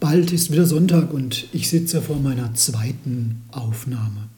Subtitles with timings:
[0.00, 4.28] Bald ist wieder Sonntag und ich sitze vor meiner zweiten Aufnahme.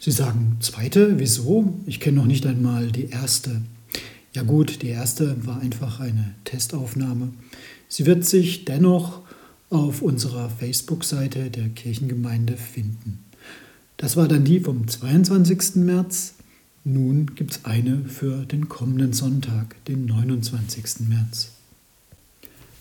[0.00, 1.74] Sie sagen, zweite, wieso?
[1.86, 3.62] Ich kenne noch nicht einmal die erste.
[4.32, 7.28] Ja gut, die erste war einfach eine Testaufnahme.
[7.88, 9.20] Sie wird sich dennoch
[9.70, 13.20] auf unserer Facebook-Seite der Kirchengemeinde finden.
[13.96, 15.76] Das war dann die vom 22.
[15.76, 16.34] März.
[16.82, 21.08] Nun gibt es eine für den kommenden Sonntag, den 29.
[21.08, 21.53] März.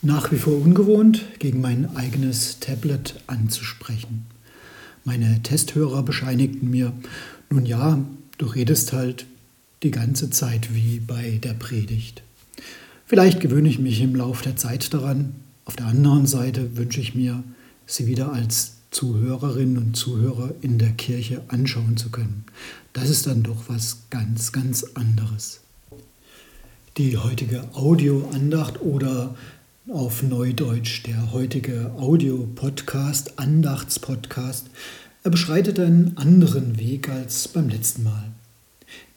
[0.06, 4.26] Nach wie vor ungewohnt, gegen mein eigenes Tablet anzusprechen.
[5.06, 6.92] Meine Testhörer bescheinigten mir,
[7.50, 8.04] nun ja,
[8.38, 9.26] du redest halt
[9.82, 12.22] die ganze Zeit wie bei der Predigt.
[13.06, 15.36] Vielleicht gewöhne ich mich im Lauf der Zeit daran.
[15.64, 17.42] Auf der anderen Seite wünsche ich mir,
[17.86, 22.44] sie wieder als Zuhörerinnen und Zuhörer in der Kirche anschauen zu können.
[22.92, 25.62] Das ist dann doch was ganz, ganz anderes.
[26.98, 29.34] Die heutige Audioandacht oder
[29.92, 34.68] auf Neudeutsch der heutige Audio-Podcast, Andachtspodcast,
[35.24, 38.32] er beschreitet einen anderen Weg als beim letzten Mal.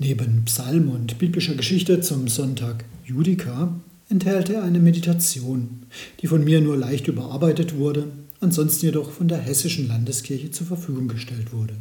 [0.01, 5.87] Neben Psalm und biblischer Geschichte zum Sonntag Judika enthält er eine Meditation,
[6.21, 8.09] die von mir nur leicht überarbeitet wurde,
[8.41, 11.75] ansonsten jedoch von der Hessischen Landeskirche zur Verfügung gestellt wurde.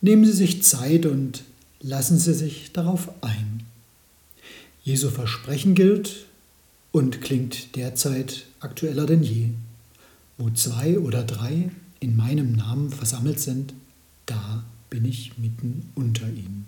[0.00, 1.42] Nehmen Sie sich Zeit und
[1.80, 3.64] lassen Sie sich darauf ein.
[4.84, 6.25] Jesu Versprechen gilt
[6.96, 9.50] und klingt derzeit aktueller denn je.
[10.38, 11.68] Wo zwei oder drei
[12.00, 13.74] in meinem Namen versammelt sind,
[14.24, 16.64] da bin ich mitten unter ihnen.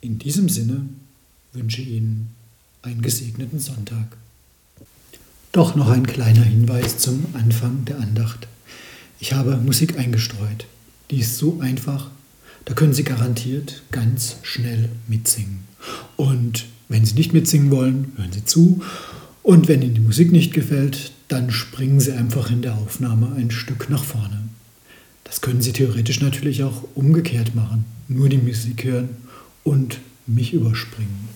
[0.00, 0.86] In diesem Sinne
[1.52, 2.30] wünsche ich Ihnen
[2.80, 4.16] einen gesegneten Sonntag.
[5.52, 8.48] Doch noch ein kleiner Hinweis zum Anfang der Andacht.
[9.20, 10.66] Ich habe Musik eingestreut.
[11.10, 12.10] Die ist so einfach,
[12.64, 15.64] da können Sie garantiert ganz schnell mitsingen.
[16.16, 18.82] Und wenn Sie nicht mitsingen wollen, hören Sie zu.
[19.42, 23.50] Und wenn Ihnen die Musik nicht gefällt, dann springen Sie einfach in der Aufnahme ein
[23.50, 24.42] Stück nach vorne.
[25.24, 27.86] Das können Sie theoretisch natürlich auch umgekehrt machen.
[28.08, 29.08] Nur die Musik hören
[29.64, 31.28] und mich überspringen.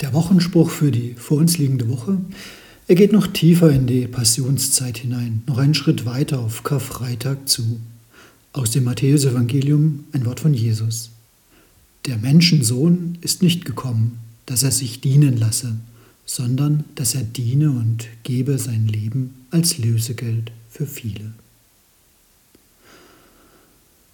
[0.00, 2.18] Der Wochenspruch für die vor uns liegende Woche,
[2.88, 7.80] er geht noch tiefer in die Passionszeit hinein, noch einen Schritt weiter auf Karfreitag zu.
[8.52, 11.10] Aus dem Matthäusevangelium ein Wort von Jesus.
[12.06, 15.76] Der Menschensohn ist nicht gekommen, dass er sich dienen lasse,
[16.24, 21.32] sondern dass er diene und gebe sein Leben als Lösegeld für viele.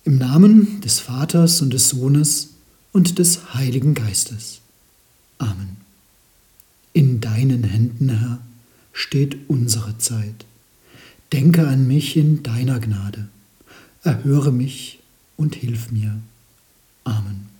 [0.04, 2.50] Im Namen des Vaters und des Sohnes
[2.92, 4.60] und des Heiligen Geistes.
[5.38, 5.76] Amen.
[6.92, 8.38] In deinen Händen, Herr,
[8.92, 10.46] steht unsere Zeit.
[11.32, 13.28] Denke an mich in deiner Gnade.
[14.02, 15.00] Erhöre mich
[15.36, 16.20] und hilf mir.
[17.02, 17.53] Amen.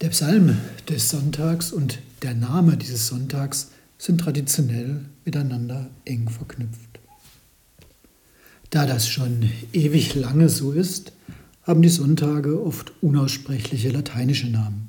[0.00, 0.56] Der Psalm
[0.88, 7.00] des Sonntags und der Name dieses Sonntags sind traditionell miteinander eng verknüpft.
[8.70, 11.10] Da das schon ewig lange so ist,
[11.64, 14.86] haben die Sonntage oft unaussprechliche lateinische Namen.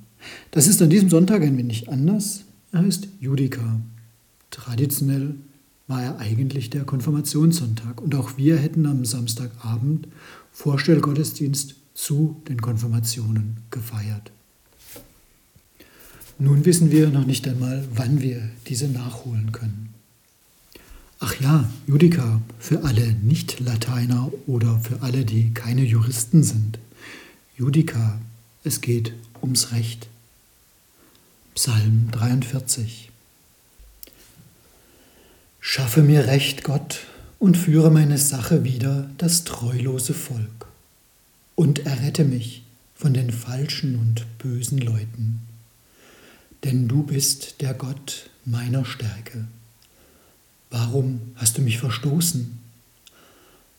[0.51, 2.41] Das ist an diesem Sonntag ein wenig anders.
[2.71, 3.81] Er heißt Judica.
[4.51, 5.33] Traditionell
[5.87, 10.07] war er eigentlich der Konfirmationssonntag und auch wir hätten am Samstagabend
[10.51, 14.31] Vorstellgottesdienst zu den Konfirmationen gefeiert.
[16.41, 19.93] Nun wissen wir noch nicht einmal, wann wir diese nachholen können.
[21.19, 26.79] Ach ja, Judica für alle Nicht-Lateiner oder für alle, die keine Juristen sind.
[27.57, 28.21] Judica,
[28.63, 29.11] es geht
[29.41, 30.07] ums Recht.
[31.55, 33.11] Psalm 43
[35.59, 37.01] Schaffe mir Recht, Gott,
[37.37, 40.67] und führe meine Sache wieder das treulose Volk,
[41.55, 42.63] und errette mich
[42.95, 45.48] von den falschen und bösen Leuten.
[46.63, 49.47] Denn du bist der Gott meiner Stärke.
[50.69, 52.59] Warum hast du mich verstoßen?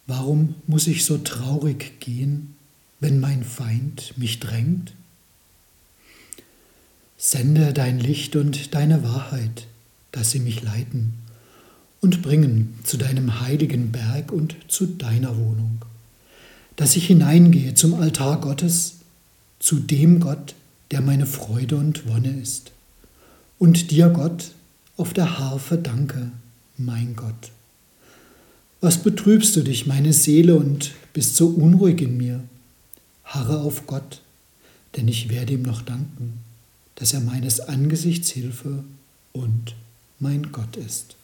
[0.07, 2.55] Warum muss ich so traurig gehen,
[2.99, 4.93] wenn mein Feind mich drängt?
[7.17, 9.67] Sende dein Licht und deine Wahrheit,
[10.11, 11.13] dass sie mich leiten
[12.01, 15.85] und bringen zu deinem heiligen Berg und zu deiner Wohnung,
[16.77, 18.97] dass ich hineingehe zum Altar Gottes,
[19.59, 20.55] zu dem Gott,
[20.91, 22.73] der meine Freude und Wonne ist,
[23.59, 24.53] und dir, Gott,
[24.97, 26.33] auf der Harfe danke
[26.79, 27.51] mein Gott.
[28.81, 32.41] Was betrübst du dich, meine Seele, und bist so unruhig in mir?
[33.25, 34.23] Harre auf Gott,
[34.97, 36.39] denn ich werde ihm noch danken,
[36.95, 38.83] dass er meines Angesichts Hilfe
[39.33, 39.75] und
[40.19, 41.17] mein Gott ist.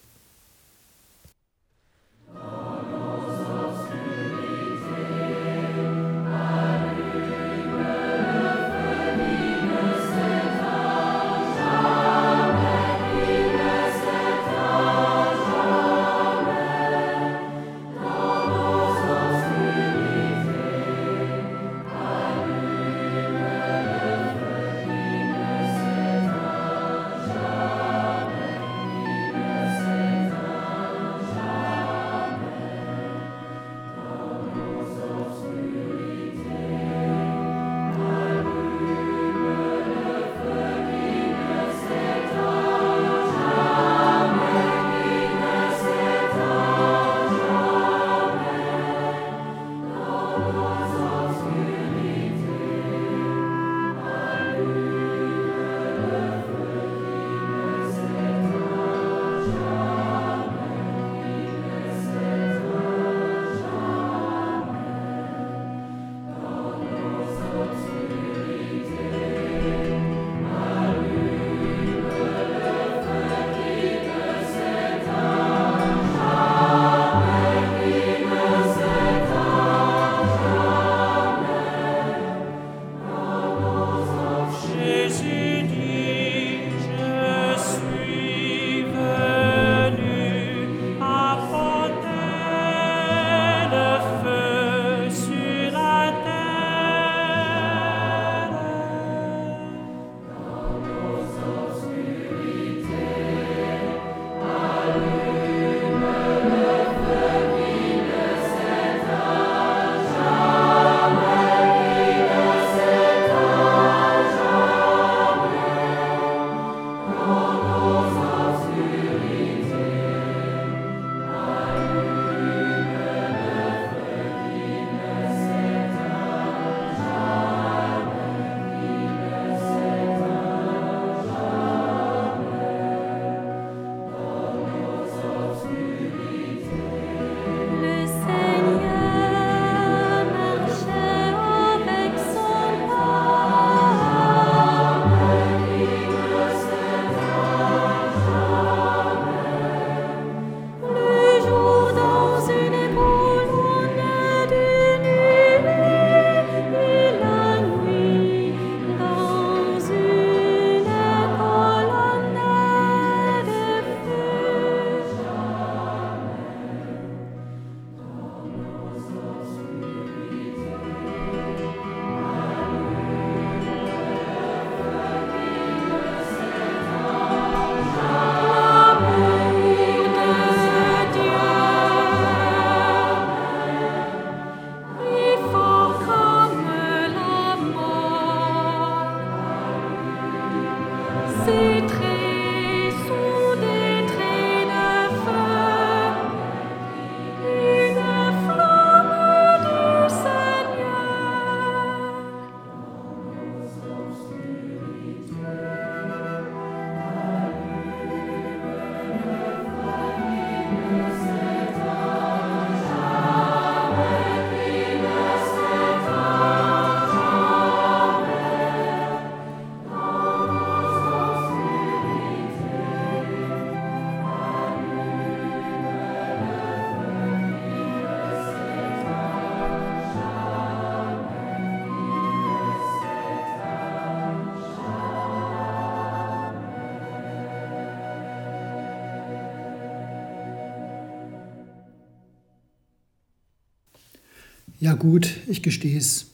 [244.87, 246.27] Ja gut, ich gestehe es.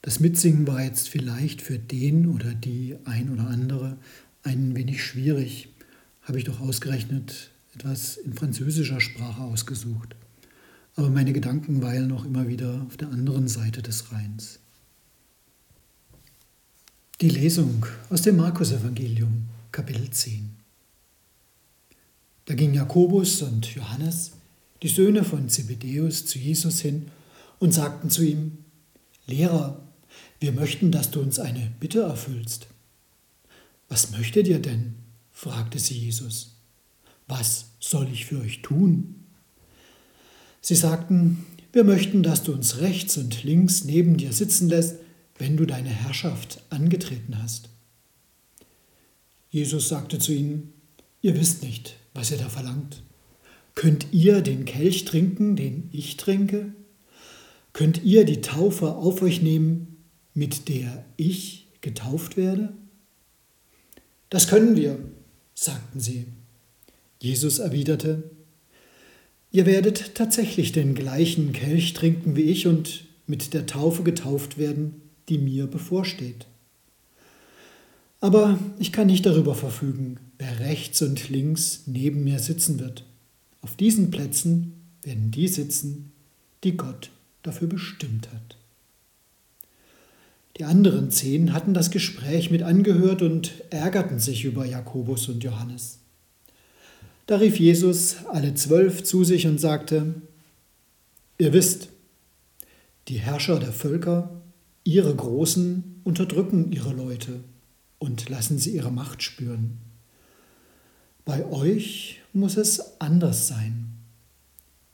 [0.00, 3.96] Das Mitsingen war jetzt vielleicht für den oder die ein oder andere
[4.42, 5.68] ein wenig schwierig.
[6.22, 10.16] Habe ich doch ausgerechnet etwas in französischer Sprache ausgesucht.
[10.96, 14.58] Aber meine Gedanken weilen noch immer wieder auf der anderen Seite des Rheins.
[17.20, 20.50] Die Lesung aus dem Markus-Evangelium, Kapitel 10.
[22.46, 24.32] Da ging Jakobus und Johannes,
[24.82, 27.06] die Söhne von Zebedäus, zu Jesus hin
[27.62, 28.58] und sagten zu ihm,
[29.24, 29.80] Lehrer,
[30.40, 32.66] wir möchten, dass du uns eine Bitte erfüllst.
[33.88, 34.96] Was möchtet ihr denn?
[35.30, 36.56] fragte sie Jesus.
[37.28, 39.14] Was soll ich für euch tun?
[40.60, 44.96] Sie sagten, wir möchten, dass du uns rechts und links neben dir sitzen lässt,
[45.38, 47.68] wenn du deine Herrschaft angetreten hast.
[49.50, 50.72] Jesus sagte zu ihnen,
[51.20, 53.04] ihr wisst nicht, was ihr da verlangt.
[53.76, 56.72] Könnt ihr den Kelch trinken, den ich trinke?
[57.72, 62.72] Könnt ihr die Taufe auf euch nehmen, mit der ich getauft werde?
[64.30, 64.98] Das können wir,
[65.54, 66.26] sagten sie.
[67.18, 68.30] Jesus erwiderte,
[69.54, 75.02] Ihr werdet tatsächlich den gleichen Kelch trinken wie ich und mit der Taufe getauft werden,
[75.28, 76.46] die mir bevorsteht.
[78.20, 83.04] Aber ich kann nicht darüber verfügen, wer rechts und links neben mir sitzen wird.
[83.60, 86.12] Auf diesen Plätzen werden die sitzen,
[86.64, 87.10] die Gott
[87.42, 88.56] dafür bestimmt hat.
[90.58, 95.98] Die anderen zehn hatten das Gespräch mit angehört und ärgerten sich über Jakobus und Johannes.
[97.26, 100.14] Da rief Jesus alle zwölf zu sich und sagte,
[101.38, 101.88] Ihr wisst,
[103.08, 104.42] die Herrscher der Völker,
[104.84, 107.40] ihre Großen, unterdrücken ihre Leute
[107.98, 109.78] und lassen sie ihre Macht spüren.
[111.24, 113.94] Bei euch muss es anders sein.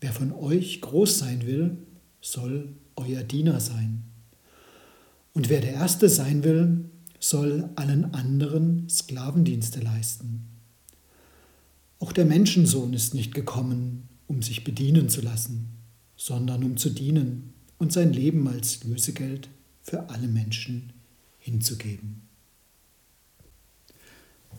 [0.00, 1.76] Wer von euch groß sein will,
[2.20, 4.04] soll euer Diener sein.
[5.34, 6.84] Und wer der Erste sein will,
[7.20, 10.44] soll allen anderen Sklavendienste leisten.
[12.00, 15.68] Auch der Menschensohn ist nicht gekommen, um sich bedienen zu lassen,
[16.16, 19.48] sondern um zu dienen und sein Leben als Lösegeld
[19.82, 20.92] für alle Menschen
[21.38, 22.22] hinzugeben.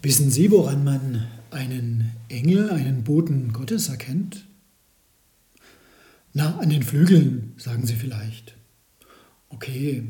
[0.01, 4.45] Wissen Sie, woran man einen Engel, einen Boten Gottes erkennt?
[6.39, 8.55] Na, an den Flügeln, sagen Sie vielleicht.
[9.49, 10.03] Okay,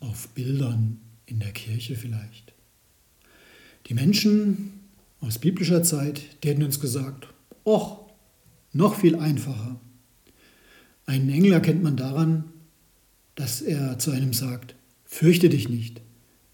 [0.00, 2.52] auf Bildern in der Kirche vielleicht.
[3.86, 4.72] Die Menschen
[5.20, 7.28] aus biblischer Zeit, die hätten uns gesagt,
[7.64, 8.10] och,
[8.74, 9.80] noch viel einfacher.
[11.06, 12.44] Einen Engel erkennt man daran,
[13.34, 14.74] dass er zu einem sagt,
[15.06, 16.02] fürchte dich nicht,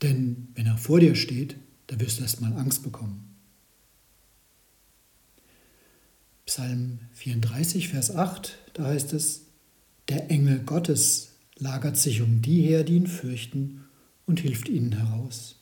[0.02, 1.56] denn wenn er vor dir steht,
[1.88, 3.25] da wirst du erstmal Angst bekommen.
[6.46, 9.46] Psalm 34, Vers 8, da heißt es,
[10.08, 13.84] der Engel Gottes lagert sich um die her, die ihn fürchten,
[14.26, 15.56] und hilft ihnen heraus.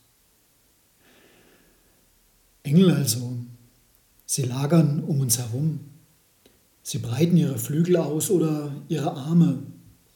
[2.63, 3.37] Engel also,
[4.27, 5.81] sie lagern um uns herum.
[6.83, 9.63] Sie breiten ihre Flügel aus oder ihre Arme,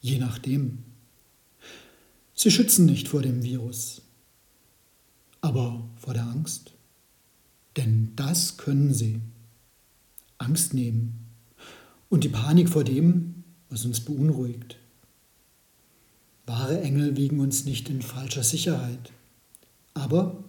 [0.01, 0.79] je nachdem.
[2.35, 4.03] Sie schützen nicht vor dem Virus,
[5.41, 6.73] aber vor der Angst.
[7.75, 9.19] Denn das können sie.
[10.39, 11.27] Angst nehmen
[12.09, 14.77] und die Panik vor dem, was uns beunruhigt.
[16.45, 19.11] Wahre Engel wiegen uns nicht in falscher Sicherheit,
[19.93, 20.43] aber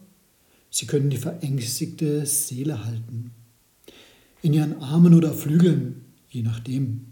[0.70, 3.32] sie können die verängstigte Seele halten,
[4.40, 7.06] in ihren Armen oder Flügeln, je nachdem.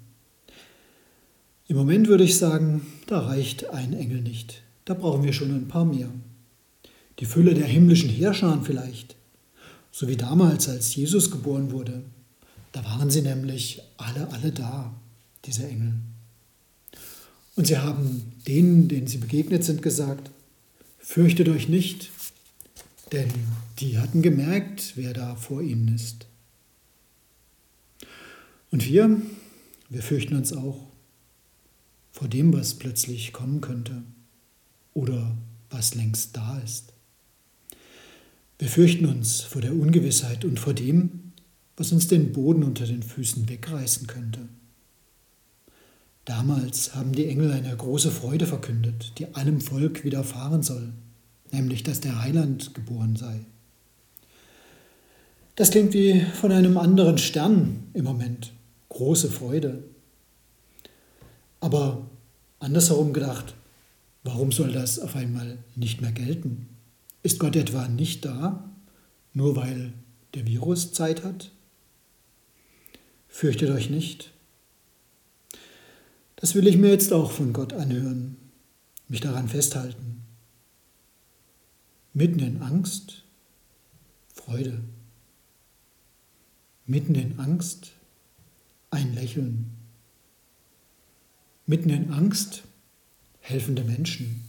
[1.67, 5.69] Im Moment würde ich sagen, da reicht ein Engel nicht, da brauchen wir schon ein
[5.69, 6.09] paar mehr.
[7.19, 9.17] Die Fülle der himmlischen Heerscharen vielleicht,
[9.91, 12.05] so wie damals, als Jesus geboren wurde.
[12.73, 14.95] Da waren sie nämlich alle, alle da,
[15.45, 15.95] diese Engel.
[17.57, 20.31] Und sie haben denen, denen sie begegnet sind, gesagt,
[20.99, 22.11] fürchtet euch nicht,
[23.13, 23.29] denn
[23.81, 26.27] die hatten gemerkt, wer da vor ihnen ist.
[28.71, 29.21] Und wir,
[29.89, 30.87] wir fürchten uns auch
[32.13, 34.03] vor dem, was plötzlich kommen könnte
[34.93, 35.37] oder
[35.71, 36.93] was längst da ist.
[38.59, 41.18] Wir fürchten uns vor der Ungewissheit und vor dem,
[41.79, 44.41] was uns den Boden unter den Füßen wegreißen könnte.
[46.25, 50.93] Damals haben die Engel eine große Freude verkündet, die allem Volk widerfahren soll,
[51.53, 53.41] nämlich dass der Heiland geboren sei.
[55.57, 58.53] Das klingt wie von einem anderen Stern im Moment.
[58.91, 59.85] Große Freude.
[61.61, 62.09] Aber
[62.59, 63.55] andersherum gedacht,
[64.23, 66.69] warum soll das auf einmal nicht mehr gelten?
[67.23, 68.69] Ist Gott etwa nicht da,
[69.33, 69.93] nur weil
[70.35, 71.51] der Virus Zeit hat?
[73.29, 74.33] Fürchtet euch nicht,
[76.41, 78.37] Das will ich mir jetzt auch von Gott anhören,
[79.09, 80.23] mich daran festhalten.
[82.13, 83.25] Mitten in Angst,
[84.35, 84.81] Freude.
[86.87, 87.91] Mitten in Angst,
[88.91, 89.73] ein Lächeln.
[91.67, 92.63] Mitten in Angst,
[93.41, 94.45] helfende Menschen.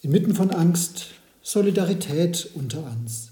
[0.00, 1.08] Inmitten von Angst,
[1.42, 3.30] Solidarität unter uns.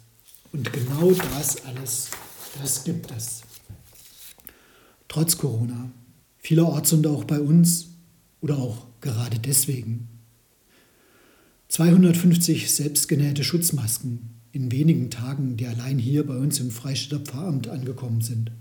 [0.53, 2.11] Und genau das alles,
[2.61, 3.43] das gibt es.
[5.13, 5.93] Trotz Corona,
[6.39, 7.89] vielerorts und auch bei uns
[8.41, 10.09] oder auch gerade deswegen.
[11.69, 18.23] 250 selbstgenähte Schutzmasken in wenigen Tagen, die allein hier bei uns im Freistädter Pfarramt angekommen
[18.23, 18.53] sind.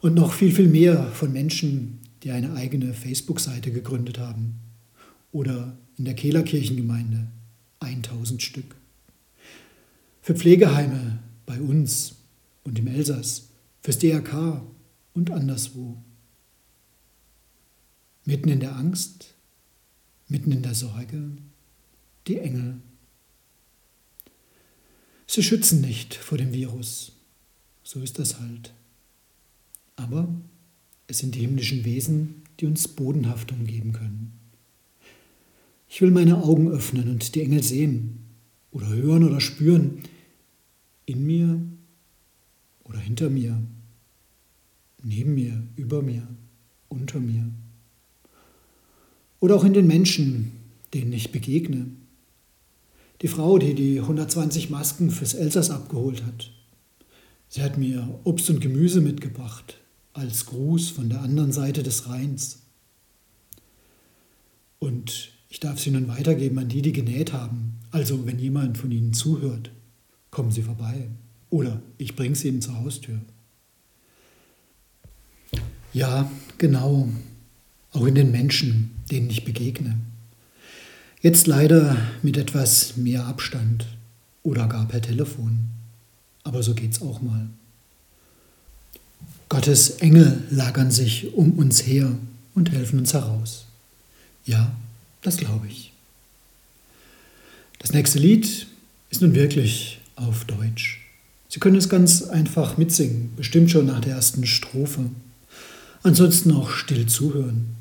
[0.00, 4.56] Und noch viel, viel mehr von Menschen, die eine eigene Facebook-Seite gegründet haben.
[5.30, 7.28] Oder in der Kehler Kirchengemeinde
[7.78, 8.74] 1000 Stück.
[10.20, 12.16] Für Pflegeheime bei uns
[12.64, 13.50] und im Elsass,
[13.82, 14.62] fürs DRK
[15.14, 16.02] und anderswo.
[18.24, 19.34] Mitten in der Angst,
[20.28, 21.32] mitten in der Sorge,
[22.26, 22.80] die Engel.
[25.26, 27.12] Sie schützen nicht vor dem Virus,
[27.82, 28.72] so ist das halt.
[29.96, 30.28] Aber
[31.06, 34.32] es sind die himmlischen Wesen, die uns Bodenhaftung geben können.
[35.88, 38.20] Ich will meine Augen öffnen und die Engel sehen
[38.70, 40.02] oder hören oder spüren,
[41.04, 41.60] in mir
[42.84, 43.60] oder hinter mir,
[45.02, 46.26] neben mir, über mir,
[46.88, 47.50] unter mir.
[49.40, 50.52] Oder auch in den Menschen,
[50.92, 51.86] denen ich begegne.
[53.22, 56.52] Die Frau, die die 120 Masken fürs Elsass abgeholt hat.
[57.48, 59.78] Sie hat mir Obst und Gemüse mitgebracht
[60.12, 62.60] als Gruß von der anderen Seite des Rheins.
[64.78, 67.74] Und ich darf sie nun weitergeben an die, die genäht haben.
[67.90, 69.70] Also, wenn jemand von ihnen zuhört,
[70.30, 71.08] kommen Sie vorbei.
[71.50, 73.20] Oder ich bringe sie Ihnen zur Haustür.
[75.92, 77.08] Ja, genau.
[77.92, 79.96] Auch in den Menschen, denen ich begegne.
[81.20, 83.86] Jetzt leider mit etwas mehr Abstand
[84.42, 85.66] oder gar per Telefon.
[86.44, 87.48] Aber so geht's auch mal.
[89.48, 92.16] Gottes Engel lagern sich um uns her
[92.54, 93.66] und helfen uns heraus.
[94.46, 94.72] Ja,
[95.22, 95.92] das glaube ich.
[97.80, 98.66] Das nächste Lied
[99.10, 101.00] ist nun wirklich auf Deutsch.
[101.48, 105.10] Sie können es ganz einfach mitsingen, bestimmt schon nach der ersten Strophe.
[106.02, 107.76] Ansonsten auch still zuhören.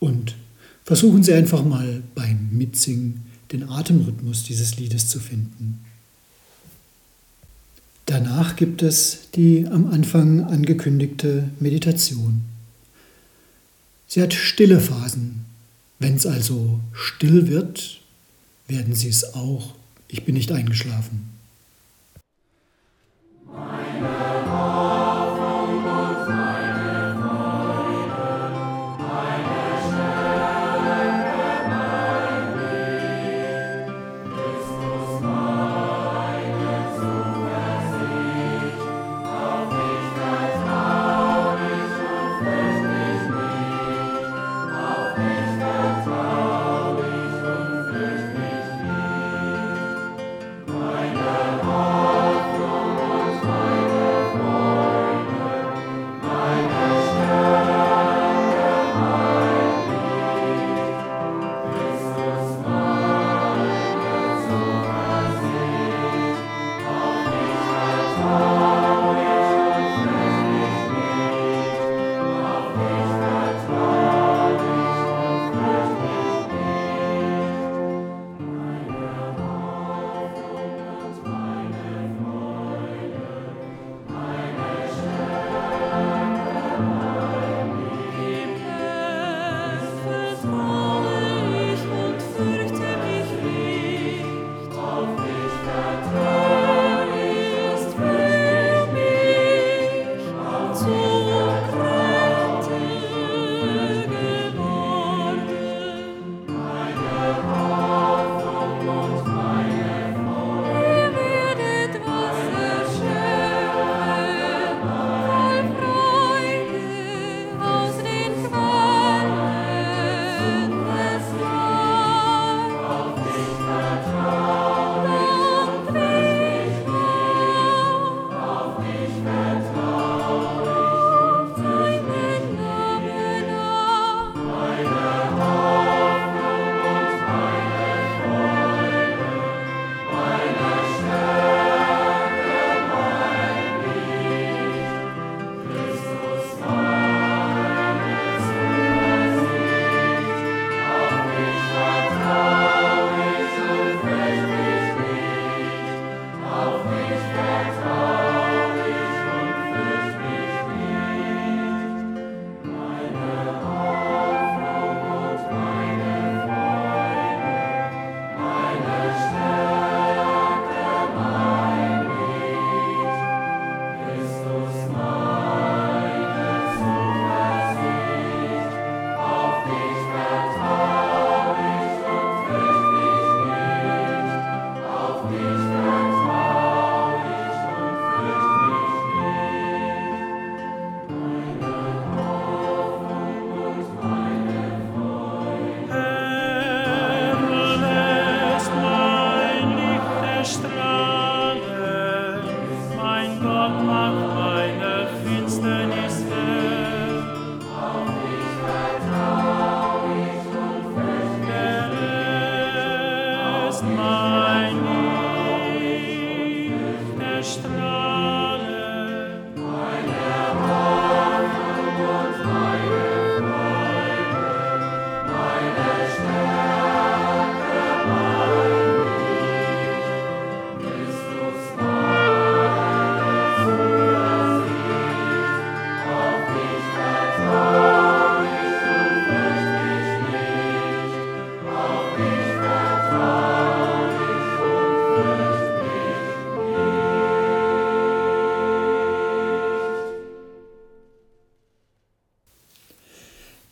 [0.00, 0.34] Und
[0.84, 5.84] versuchen Sie einfach mal beim Mitsingen den Atemrhythmus dieses Liedes zu finden.
[8.06, 12.42] Danach gibt es die am Anfang angekündigte Meditation.
[14.06, 15.46] Sie hat stille Phasen.
[15.98, 18.00] Wenn es also still wird,
[18.68, 19.74] werden Sie es auch.
[20.08, 21.30] Ich bin nicht eingeschlafen.
[23.46, 23.83] Meine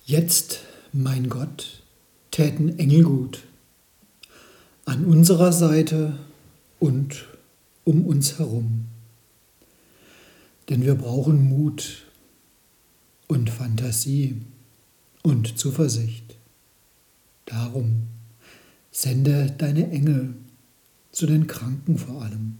[0.04, 0.58] Jetzt,
[0.92, 1.84] mein Gott,
[2.32, 3.44] täten Engel gut,
[4.84, 6.18] an unserer Seite
[6.80, 7.28] und
[7.84, 8.86] um uns herum.
[10.68, 12.04] Denn wir brauchen Mut
[13.28, 14.42] und Fantasie
[15.22, 16.36] und Zuversicht.
[17.46, 18.08] Darum
[18.90, 20.34] sende deine Engel
[21.12, 22.58] zu den Kranken vor allem.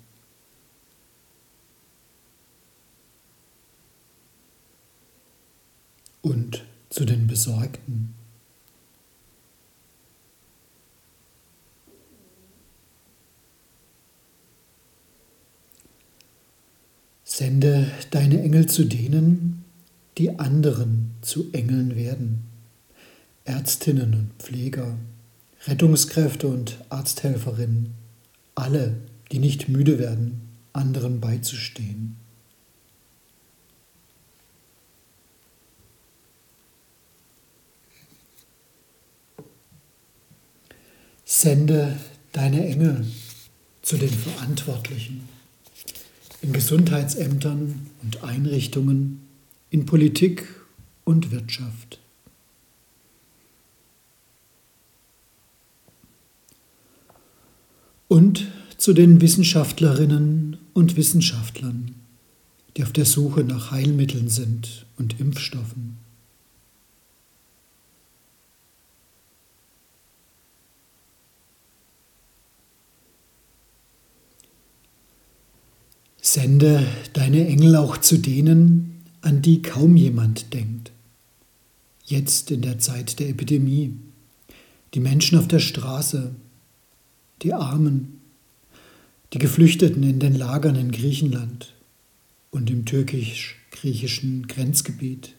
[6.20, 8.14] Und zu den Besorgten.
[17.24, 19.64] Sende deine Engel zu denen,
[20.18, 22.42] die anderen zu Engeln werden.
[23.46, 24.98] Ärztinnen und Pfleger,
[25.64, 27.94] Rettungskräfte und Arzthelferinnen,
[28.55, 28.96] alle,
[29.33, 30.42] die nicht müde werden,
[30.74, 32.16] anderen beizustehen.
[41.35, 41.99] Sende
[42.33, 43.07] deine Engel
[43.81, 45.27] zu den Verantwortlichen
[46.42, 49.23] in Gesundheitsämtern und Einrichtungen,
[49.71, 50.47] in Politik
[51.05, 52.01] und Wirtschaft.
[58.09, 61.95] Und zu den Wissenschaftlerinnen und Wissenschaftlern,
[62.77, 66.01] die auf der Suche nach Heilmitteln sind und Impfstoffen.
[76.35, 80.90] Sende deine Engel auch zu denen, an die kaum jemand denkt.
[82.07, 83.99] Jetzt in der Zeit der Epidemie,
[84.95, 86.35] die Menschen auf der Straße,
[87.42, 88.18] die Armen,
[89.35, 91.75] die Geflüchteten in den Lagern in Griechenland
[92.51, 95.35] und im türkisch-griechischen Grenzgebiet.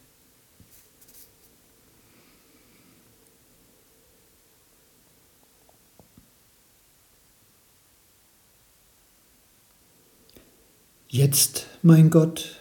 [11.14, 12.60] Jetzt, mein Gott,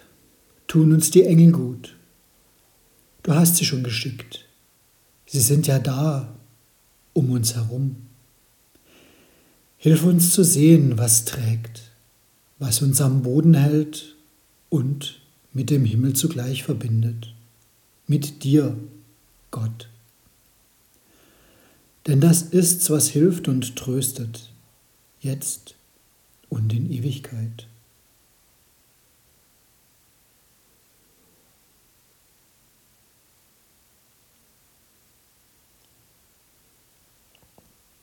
[0.66, 1.96] tun uns die Engel gut.
[3.22, 4.44] Du hast sie schon geschickt.
[5.24, 6.36] Sie sind ja da,
[7.14, 7.96] um uns herum.
[9.78, 11.92] Hilf uns zu sehen, was trägt,
[12.58, 14.16] was uns am Boden hält
[14.68, 15.22] und
[15.54, 17.32] mit dem Himmel zugleich verbindet.
[18.06, 18.76] Mit dir,
[19.50, 19.88] Gott.
[22.06, 24.50] Denn das ist's, was hilft und tröstet,
[25.22, 25.74] jetzt
[26.50, 27.66] und in Ewigkeit.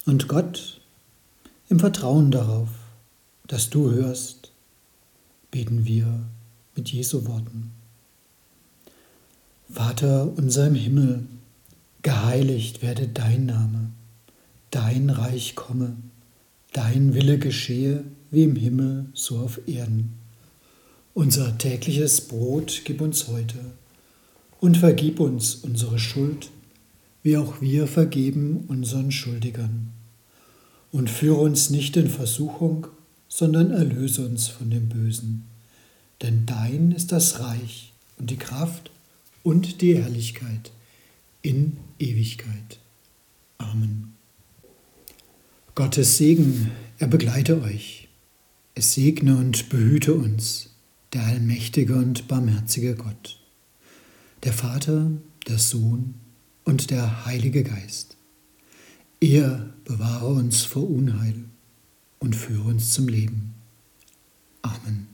[0.10, 0.82] Und Gott,
[1.69, 2.69] im Vertrauen darauf,
[3.45, 4.52] dass du hörst,
[5.52, 6.26] beten wir
[6.76, 7.69] mit Jesu Worten.
[9.72, 11.28] Vater unser im Himmel,
[12.02, 13.91] geheiligt werde dein Name,
[14.72, 15.95] dein Reich komme,
[16.74, 20.15] dein Wille geschehe, wie im Himmel, so auf Erden.
[21.13, 23.60] Unser tägliches Brot gib uns heute
[24.60, 26.50] und vergib uns unsere Schuld,
[27.22, 29.91] wie auch wir vergeben unseren Schuldigern
[30.91, 32.88] und führe uns nicht in Versuchung,
[33.28, 35.45] sondern erlöse uns von dem Bösen.
[36.21, 38.91] Denn dein ist das Reich und die Kraft
[39.43, 40.71] und die Herrlichkeit
[41.41, 42.80] in Ewigkeit.
[43.58, 44.15] Amen.
[45.75, 48.08] Gottes Segen, er begleite euch.
[48.75, 50.69] Es segne und behüte uns,
[51.13, 53.39] der allmächtige und barmherzige Gott,
[54.43, 55.12] der Vater,
[55.47, 56.15] der Sohn
[56.65, 58.17] und der Heilige Geist.
[59.21, 61.43] Er bewahre uns vor Unheil
[62.19, 63.53] und führe uns zum Leben.
[64.62, 65.08] Amen.